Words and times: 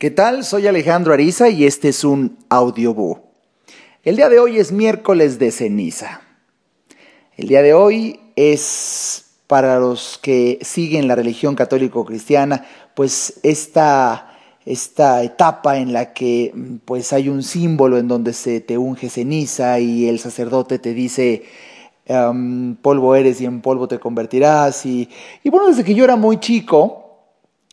¿Qué 0.00 0.10
tal? 0.10 0.44
Soy 0.44 0.66
Alejandro 0.66 1.12
Ariza 1.12 1.50
y 1.50 1.66
este 1.66 1.90
es 1.90 2.04
un 2.04 2.38
audioboo. 2.48 3.20
El 4.02 4.16
día 4.16 4.30
de 4.30 4.38
hoy 4.38 4.56
es 4.56 4.72
miércoles 4.72 5.38
de 5.38 5.50
ceniza. 5.50 6.22
El 7.36 7.48
día 7.48 7.60
de 7.60 7.74
hoy 7.74 8.18
es 8.34 9.26
para 9.46 9.78
los 9.78 10.18
que 10.22 10.58
siguen 10.62 11.06
la 11.06 11.16
religión 11.16 11.54
católico-cristiana, 11.54 12.64
pues 12.94 13.40
esta, 13.42 14.38
esta 14.64 15.22
etapa 15.22 15.76
en 15.76 15.92
la 15.92 16.14
que 16.14 16.54
pues 16.86 17.12
hay 17.12 17.28
un 17.28 17.42
símbolo 17.42 17.98
en 17.98 18.08
donde 18.08 18.32
se 18.32 18.62
te 18.62 18.78
unge 18.78 19.10
ceniza 19.10 19.80
y 19.80 20.08
el 20.08 20.18
sacerdote 20.18 20.78
te 20.78 20.94
dice 20.94 21.42
em, 22.06 22.74
polvo 22.76 23.16
eres 23.16 23.38
y 23.42 23.44
en 23.44 23.60
polvo 23.60 23.86
te 23.86 23.98
convertirás. 23.98 24.86
Y, 24.86 25.10
y 25.44 25.50
bueno, 25.50 25.68
desde 25.68 25.84
que 25.84 25.94
yo 25.94 26.04
era 26.04 26.16
muy 26.16 26.40
chico, 26.40 26.99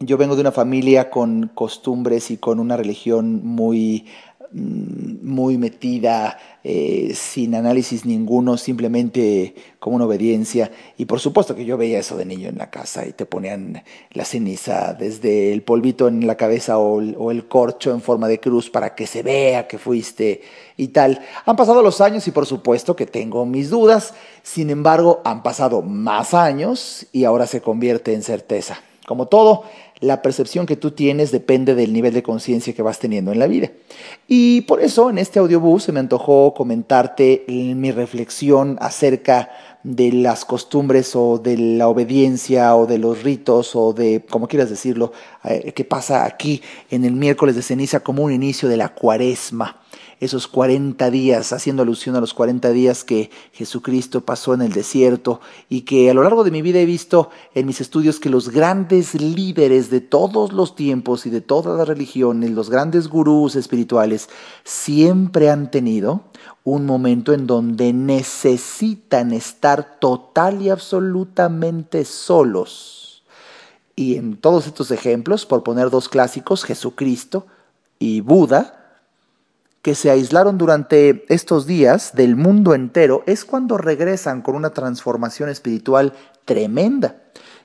yo 0.00 0.16
vengo 0.16 0.36
de 0.36 0.42
una 0.42 0.52
familia 0.52 1.10
con 1.10 1.50
costumbres 1.54 2.30
y 2.30 2.36
con 2.36 2.60
una 2.60 2.76
religión 2.76 3.44
muy, 3.44 4.06
mm, 4.52 5.26
muy 5.26 5.58
metida, 5.58 6.38
eh, 6.62 7.12
sin 7.14 7.54
análisis 7.54 8.04
ninguno, 8.04 8.56
simplemente 8.56 9.54
como 9.80 9.96
una 9.96 10.06
obediencia. 10.06 10.70
Y 10.96 11.06
por 11.06 11.18
supuesto 11.20 11.54
que 11.56 11.64
yo 11.64 11.76
veía 11.76 11.98
eso 11.98 12.16
de 12.16 12.24
niño 12.24 12.48
en 12.48 12.58
la 12.58 12.70
casa 12.70 13.06
y 13.06 13.12
te 13.12 13.26
ponían 13.26 13.82
la 14.12 14.24
ceniza 14.24 14.94
desde 14.94 15.52
el 15.52 15.62
polvito 15.62 16.06
en 16.08 16.26
la 16.26 16.36
cabeza 16.36 16.78
o 16.78 17.00
el, 17.00 17.16
o 17.18 17.30
el 17.32 17.48
corcho 17.48 17.90
en 17.92 18.00
forma 18.00 18.28
de 18.28 18.40
cruz 18.40 18.70
para 18.70 18.94
que 18.94 19.06
se 19.06 19.22
vea 19.22 19.66
que 19.66 19.78
fuiste 19.78 20.42
y 20.76 20.88
tal. 20.88 21.20
Han 21.44 21.56
pasado 21.56 21.82
los 21.82 22.00
años 22.00 22.26
y 22.28 22.30
por 22.30 22.46
supuesto 22.46 22.94
que 22.94 23.06
tengo 23.06 23.44
mis 23.46 23.70
dudas, 23.70 24.14
sin 24.42 24.70
embargo 24.70 25.22
han 25.24 25.42
pasado 25.42 25.82
más 25.82 26.34
años 26.34 27.06
y 27.12 27.24
ahora 27.24 27.46
se 27.46 27.60
convierte 27.60 28.14
en 28.14 28.22
certeza. 28.22 28.82
Como 29.08 29.24
todo, 29.24 29.62
la 30.00 30.20
percepción 30.20 30.66
que 30.66 30.76
tú 30.76 30.90
tienes 30.90 31.32
depende 31.32 31.74
del 31.74 31.94
nivel 31.94 32.12
de 32.12 32.22
conciencia 32.22 32.74
que 32.74 32.82
vas 32.82 32.98
teniendo 32.98 33.32
en 33.32 33.38
la 33.38 33.46
vida. 33.46 33.70
Y 34.26 34.60
por 34.60 34.82
eso 34.82 35.08
en 35.08 35.16
este 35.16 35.38
audiobús 35.38 35.84
se 35.84 35.92
me 35.92 36.00
antojó 36.00 36.52
comentarte 36.52 37.46
mi 37.48 37.90
reflexión 37.90 38.76
acerca 38.82 39.48
de 39.82 40.12
las 40.12 40.44
costumbres 40.44 41.16
o 41.16 41.38
de 41.38 41.56
la 41.56 41.88
obediencia 41.88 42.76
o 42.76 42.84
de 42.84 42.98
los 42.98 43.22
ritos 43.22 43.74
o 43.74 43.94
de, 43.94 44.22
como 44.28 44.46
quieras 44.46 44.68
decirlo, 44.68 45.12
eh, 45.42 45.72
que 45.72 45.84
pasa 45.86 46.26
aquí 46.26 46.60
en 46.90 47.06
el 47.06 47.12
miércoles 47.12 47.56
de 47.56 47.62
ceniza 47.62 48.00
como 48.00 48.24
un 48.24 48.32
inicio 48.32 48.68
de 48.68 48.76
la 48.76 48.90
cuaresma 48.90 49.80
esos 50.20 50.48
40 50.48 51.10
días, 51.10 51.52
haciendo 51.52 51.82
alusión 51.82 52.16
a 52.16 52.20
los 52.20 52.34
40 52.34 52.70
días 52.70 53.04
que 53.04 53.30
Jesucristo 53.52 54.22
pasó 54.22 54.54
en 54.54 54.62
el 54.62 54.72
desierto 54.72 55.40
y 55.68 55.82
que 55.82 56.10
a 56.10 56.14
lo 56.14 56.22
largo 56.22 56.44
de 56.44 56.50
mi 56.50 56.62
vida 56.62 56.80
he 56.80 56.86
visto 56.86 57.30
en 57.54 57.66
mis 57.66 57.80
estudios 57.80 58.18
que 58.18 58.30
los 58.30 58.48
grandes 58.48 59.14
líderes 59.14 59.90
de 59.90 60.00
todos 60.00 60.52
los 60.52 60.74
tiempos 60.74 61.26
y 61.26 61.30
de 61.30 61.40
todas 61.40 61.78
las 61.78 61.86
religiones, 61.86 62.50
los 62.50 62.70
grandes 62.70 63.08
gurús 63.08 63.56
espirituales, 63.56 64.28
siempre 64.64 65.50
han 65.50 65.70
tenido 65.70 66.24
un 66.64 66.84
momento 66.84 67.32
en 67.32 67.46
donde 67.46 67.92
necesitan 67.92 69.32
estar 69.32 69.98
total 70.00 70.60
y 70.62 70.70
absolutamente 70.70 72.04
solos. 72.04 73.22
Y 73.96 74.16
en 74.16 74.36
todos 74.36 74.66
estos 74.66 74.90
ejemplos, 74.90 75.46
por 75.46 75.62
poner 75.62 75.90
dos 75.90 76.08
clásicos, 76.08 76.64
Jesucristo 76.64 77.46
y 77.98 78.20
Buda, 78.20 78.77
que 79.88 79.94
se 79.94 80.10
aislaron 80.10 80.58
durante 80.58 81.24
estos 81.32 81.66
días 81.66 82.12
del 82.14 82.36
mundo 82.36 82.74
entero 82.74 83.22
es 83.24 83.46
cuando 83.46 83.78
regresan 83.78 84.42
con 84.42 84.54
una 84.54 84.68
transformación 84.68 85.48
espiritual 85.48 86.12
tremenda. 86.44 87.22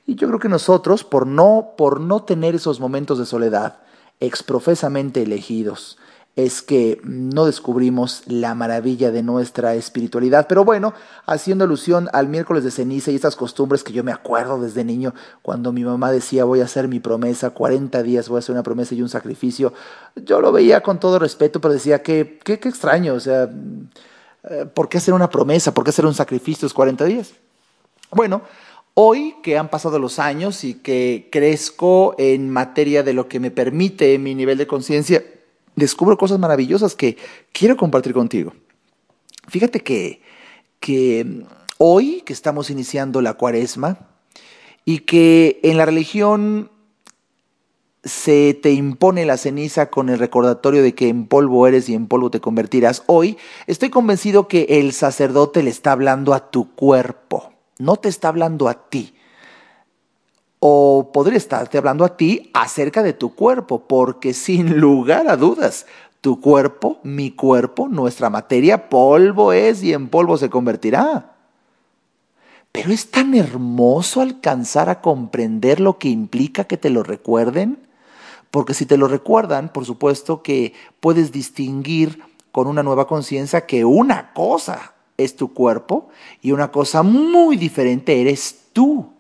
Y 0.08 0.16
yo 0.16 0.30
creo 0.30 0.40
que 0.40 0.48
nosotros, 0.48 1.04
por 1.04 1.28
no, 1.28 1.74
por 1.78 2.00
no 2.00 2.24
tener 2.24 2.56
esos 2.56 2.80
momentos 2.80 3.20
de 3.20 3.26
soledad 3.26 3.80
exprofesamente 4.22 5.22
elegidos, 5.22 5.98
es 6.36 6.64
que 6.64 7.00
no 7.04 7.46
descubrimos 7.46 8.24
la 8.26 8.56
maravilla 8.56 9.12
de 9.12 9.22
nuestra 9.22 9.76
espiritualidad. 9.76 10.48
Pero 10.48 10.66
bueno, 10.66 10.94
haciendo 11.26 11.66
alusión 11.66 12.10
al 12.12 12.28
miércoles 12.28 12.64
de 12.64 12.72
ceniza 12.72 13.12
y 13.12 13.16
estas 13.16 13.36
costumbres 13.36 13.84
que 13.84 13.94
yo 13.94 14.04
me 14.04 14.12
acuerdo 14.12 14.60
desde 14.60 14.84
niño, 14.84 15.14
cuando 15.44 15.72
mi 15.72 15.84
mamá 15.84 16.12
decía 16.12 16.44
voy 16.44 16.62
a 16.62 16.66
hacer 16.66 16.88
mi 16.88 17.00
promesa, 17.00 17.52
40 17.52 18.02
días 18.02 18.30
voy 18.30 18.38
a 18.38 18.40
hacer 18.40 18.54
una 18.54 18.64
promesa 18.64 18.96
y 18.96 19.02
un 19.02 19.10
sacrificio, 19.10 19.74
yo 20.16 20.42
lo 20.42 20.52
veía 20.52 20.82
con 20.82 21.00
todo 21.00 21.20
respeto, 21.20 21.62
pero 21.62 21.74
decía 21.74 22.02
que 22.02 22.40
qué 22.44 22.54
extraño, 22.54 23.14
o 23.14 23.20
sea, 23.20 23.50
eh, 24.50 24.66
¿por 24.74 24.90
qué 24.90 24.98
hacer 24.98 25.14
una 25.14 25.30
promesa? 25.30 25.74
¿Por 25.74 25.84
qué 25.84 25.92
hacer 25.92 26.06
un 26.06 26.16
sacrificio 26.16 26.66
esos 26.66 26.74
40 26.74 27.06
días? 27.06 27.34
Bueno, 28.12 28.42
Hoy 28.96 29.38
que 29.42 29.58
han 29.58 29.70
pasado 29.70 29.98
los 29.98 30.20
años 30.20 30.64
y 30.64 30.76
que 30.76 31.28
crezco 31.32 32.14
en 32.20 32.52
materia 32.52 33.02
de 33.02 33.14
lo 33.14 33.28
que 33.28 33.40
me 33.40 33.50
permite 33.50 34.20
mi 34.20 34.36
nivel 34.36 34.60
de 34.60 34.68
conciencia, 34.68 35.24
descubro 35.76 36.18
cosas 36.18 36.40
maravillosas 36.40 36.96
que 36.96 37.18
quiero 37.52 37.78
compartir 37.78 38.14
contigo. 38.14 38.54
Fíjate 39.48 39.82
que, 39.82 40.22
que 40.80 41.46
hoy 41.78 42.22
que 42.26 42.34
estamos 42.34 42.70
iniciando 42.70 43.22
la 43.22 43.34
cuaresma 43.34 43.98
y 44.86 45.00
que 45.00 45.60
en 45.64 45.78
la 45.78 45.86
religión 45.86 46.70
se 48.04 48.54
te 48.54 48.72
impone 48.72 49.26
la 49.26 49.38
ceniza 49.38 49.90
con 49.90 50.10
el 50.10 50.20
recordatorio 50.20 50.84
de 50.84 50.94
que 50.94 51.08
en 51.08 51.26
polvo 51.26 51.68
eres 51.68 51.88
y 51.88 51.94
en 51.94 52.08
polvo 52.08 52.30
te 52.30 52.42
convertirás, 52.42 53.04
hoy 53.06 53.38
estoy 53.66 53.90
convencido 53.90 54.50
que 54.50 54.66
el 54.70 54.92
sacerdote 54.92 55.64
le 55.64 55.70
está 55.70 55.94
hablando 55.94 56.34
a 56.34 56.52
tu 56.52 56.76
cuerpo, 56.76 57.54
no 57.80 57.96
te 57.96 58.10
está 58.10 58.28
hablando 58.28 58.68
a 58.68 58.90
ti 58.90 59.14
o 60.66 61.12
podría 61.12 61.36
estarte 61.36 61.78
hablando 61.78 62.06
a 62.06 62.16
ti 62.16 62.50
acerca 62.54 63.04
de 63.04 63.12
tu 63.12 63.36
cuerpo, 63.36 63.86
porque 63.86 64.34
sin 64.34 64.80
lugar 64.80 65.28
a 65.28 65.36
dudas, 65.36 65.86
tu 66.22 66.40
cuerpo, 66.40 67.00
mi 67.04 67.32
cuerpo, 67.32 67.90
nuestra 67.90 68.30
materia, 68.30 68.88
polvo 68.88 69.52
es 69.52 69.84
y 69.84 69.92
en 69.92 70.08
polvo 70.08 70.38
se 70.38 70.50
convertirá. 70.50 71.34
Pero 72.72 72.94
es 72.94 73.12
tan 73.12 73.34
hermoso 73.34 74.22
alcanzar 74.22 74.90
a 74.90 75.02
comprender 75.02 75.82
lo 75.82 75.98
que 75.98 76.08
implica 76.08 76.64
que 76.64 76.78
te 76.78 76.90
lo 76.90 77.04
recuerden, 77.04 77.78
porque 78.50 78.74
si 78.74 78.86
te 78.86 78.96
lo 78.96 79.10
recuerdan, 79.10 79.68
por 79.68 79.84
supuesto 79.84 80.44
que 80.44 80.72
puedes 81.02 81.34
distinguir 81.34 82.22
con 82.54 82.68
una 82.68 82.84
nueva 82.84 83.06
conciencia 83.06 83.66
que 83.66 83.84
una 83.84 84.32
cosa 84.32 84.94
es 85.18 85.36
tu 85.36 85.54
cuerpo 85.54 86.08
y 86.42 86.54
una 86.54 86.72
cosa 86.72 87.04
muy 87.04 87.58
diferente 87.58 88.22
eres 88.22 88.70
tú 88.72 89.13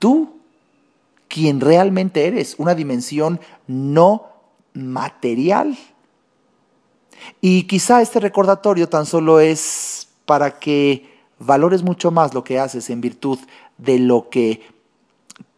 tú 0.00 0.40
quien 1.28 1.60
realmente 1.60 2.26
eres, 2.26 2.56
una 2.58 2.74
dimensión 2.74 3.38
no 3.68 4.26
material. 4.74 5.78
Y 7.40 7.68
quizá 7.68 8.02
este 8.02 8.18
recordatorio 8.18 8.88
tan 8.88 9.06
solo 9.06 9.38
es 9.38 10.08
para 10.26 10.58
que 10.58 11.20
valores 11.38 11.84
mucho 11.84 12.10
más 12.10 12.34
lo 12.34 12.42
que 12.42 12.58
haces 12.58 12.90
en 12.90 13.00
virtud 13.00 13.38
de 13.78 14.00
lo 14.00 14.28
que 14.28 14.62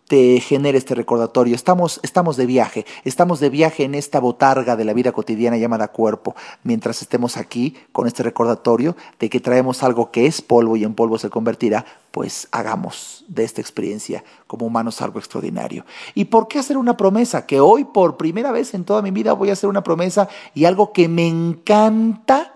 te 0.09 0.41
genere 0.41 0.79
este 0.79 0.95
recordatorio. 0.95 1.55
Estamos, 1.55 2.01
estamos 2.03 2.37
de 2.37 2.47
viaje, 2.47 2.85
estamos 3.05 3.41
de 3.41 3.51
viaje 3.51 3.85
en 3.85 3.95
esta 3.95 4.21
botarga 4.21 4.77
de 4.77 4.85
la 4.85 4.93
vida 4.93 5.13
cotidiana 5.13 5.57
llamada 5.57 5.89
cuerpo, 5.89 6.35
mientras 6.65 7.03
estemos 7.03 7.37
aquí 7.37 7.77
con 7.93 8.07
este 8.07 8.23
recordatorio 8.23 8.97
de 9.19 9.31
que 9.31 9.41
traemos 9.41 9.83
algo 9.83 10.11
que 10.11 10.27
es 10.27 10.43
polvo 10.43 10.77
y 10.77 10.85
en 10.85 10.95
polvo 10.95 11.19
se 11.19 11.31
convertirá, 11.31 11.87
pues 12.11 12.49
hagamos 12.51 13.25
de 13.29 13.45
esta 13.45 13.61
experiencia 13.61 14.23
como 14.47 14.67
humanos 14.67 15.01
algo 15.01 15.19
extraordinario. 15.19 15.87
¿Y 16.15 16.27
por 16.27 16.49
qué 16.49 16.59
hacer 16.59 16.77
una 16.77 16.97
promesa? 16.97 17.47
Que 17.47 17.61
hoy 17.61 17.85
por 17.85 18.17
primera 18.17 18.53
vez 18.53 18.75
en 18.75 18.85
toda 18.85 19.03
mi 19.03 19.11
vida 19.11 19.33
voy 19.33 19.51
a 19.51 19.55
hacer 19.55 19.71
una 19.71 19.83
promesa 19.83 20.29
y 20.55 20.67
algo 20.67 20.93
que 20.93 21.09
me 21.09 21.27
encanta 21.27 22.53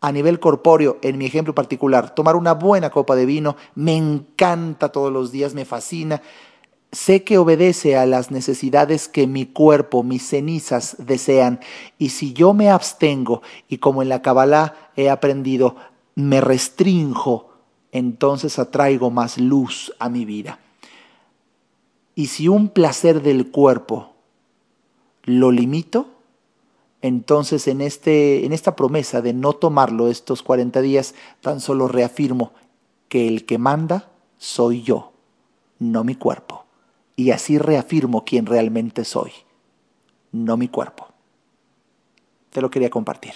a 0.00 0.10
nivel 0.10 0.40
corpóreo, 0.40 0.98
en 1.02 1.16
mi 1.16 1.26
ejemplo 1.26 1.54
particular, 1.54 2.12
tomar 2.12 2.34
una 2.34 2.54
buena 2.54 2.90
copa 2.90 3.14
de 3.14 3.24
vino, 3.24 3.56
me 3.76 3.96
encanta 3.96 4.90
todos 4.90 5.12
los 5.12 5.30
días, 5.30 5.54
me 5.54 5.64
fascina 5.64 6.20
sé 6.92 7.24
que 7.24 7.38
obedece 7.38 7.96
a 7.96 8.04
las 8.04 8.30
necesidades 8.30 9.08
que 9.08 9.26
mi 9.26 9.46
cuerpo, 9.46 10.02
mis 10.02 10.28
cenizas 10.28 10.96
desean, 10.98 11.58
y 11.98 12.10
si 12.10 12.34
yo 12.34 12.52
me 12.52 12.70
abstengo 12.70 13.42
y 13.66 13.78
como 13.78 14.02
en 14.02 14.10
la 14.10 14.20
Kabbalah 14.20 14.90
he 14.94 15.08
aprendido, 15.08 15.76
me 16.14 16.42
restrinjo, 16.42 17.48
entonces 17.90 18.58
atraigo 18.58 19.10
más 19.10 19.38
luz 19.38 19.94
a 19.98 20.10
mi 20.10 20.26
vida. 20.26 20.60
Y 22.14 22.26
si 22.26 22.48
un 22.48 22.68
placer 22.68 23.22
del 23.22 23.50
cuerpo 23.50 24.12
lo 25.24 25.50
limito, 25.50 26.08
entonces 27.00 27.68
en, 27.68 27.80
este, 27.80 28.44
en 28.44 28.52
esta 28.52 28.76
promesa 28.76 29.22
de 29.22 29.32
no 29.32 29.54
tomarlo 29.54 30.08
estos 30.08 30.42
40 30.42 30.82
días, 30.82 31.14
tan 31.40 31.60
solo 31.60 31.88
reafirmo 31.88 32.52
que 33.08 33.28
el 33.28 33.46
que 33.46 33.56
manda 33.56 34.10
soy 34.36 34.82
yo, 34.82 35.12
no 35.78 36.04
mi 36.04 36.14
cuerpo 36.16 36.62
y 37.16 37.30
así 37.30 37.58
reafirmo 37.58 38.24
quién 38.24 38.46
realmente 38.46 39.04
soy, 39.04 39.32
no 40.32 40.56
mi 40.56 40.68
cuerpo. 40.68 41.08
Te 42.50 42.60
lo 42.60 42.70
quería 42.70 42.90
compartir. 42.90 43.34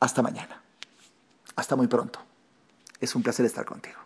Hasta 0.00 0.22
mañana. 0.22 0.62
Hasta 1.54 1.76
muy 1.76 1.86
pronto. 1.86 2.18
Es 3.00 3.14
un 3.14 3.22
placer 3.22 3.46
estar 3.46 3.64
contigo. 3.64 3.98